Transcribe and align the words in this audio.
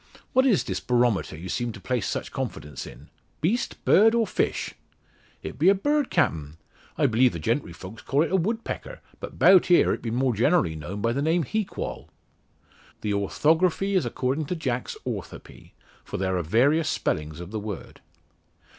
What 0.33 0.47
is 0.47 0.63
this 0.63 0.79
barometer 0.79 1.37
you 1.37 1.47
seem 1.47 1.71
to 1.73 1.79
place 1.79 2.07
such 2.07 2.31
confidence 2.31 2.87
in? 2.87 3.09
Beast, 3.39 3.85
bird, 3.85 4.15
or 4.15 4.25
fish?" 4.25 4.73
"It 5.43 5.59
be 5.59 5.69
a 5.69 5.75
bird, 5.75 6.09
Captain? 6.09 6.57
I 6.97 7.05
believe 7.05 7.33
the 7.33 7.37
gentry 7.37 7.71
folks 7.71 8.01
calls 8.01 8.25
it 8.25 8.31
a 8.31 8.35
woodpecker; 8.35 8.99
but 9.19 9.37
'bout 9.37 9.67
here 9.67 9.93
it 9.93 10.01
be 10.01 10.09
more 10.09 10.33
generally 10.33 10.75
known 10.75 11.01
by 11.03 11.13
the 11.13 11.21
name 11.21 11.43
heequall." 11.43 12.07
The 13.01 13.13
orthography 13.13 13.93
is 13.93 14.07
according 14.07 14.45
to 14.45 14.55
Jack's 14.55 14.97
orthoepy, 15.05 15.73
for 16.03 16.17
there 16.17 16.35
are 16.35 16.41
various 16.41 16.89
spellings 16.89 17.39
of 17.39 17.51
the 17.51 17.59
word. 17.59 18.01